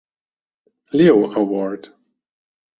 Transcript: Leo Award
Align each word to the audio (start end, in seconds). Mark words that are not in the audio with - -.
Leo 0.91 1.29
Award 1.37 1.93